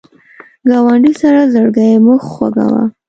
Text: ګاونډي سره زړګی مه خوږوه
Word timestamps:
ګاونډي 0.69 1.13
سره 1.21 1.41
زړګی 1.53 1.93
مه 2.05 2.15
خوږوه 2.29 2.81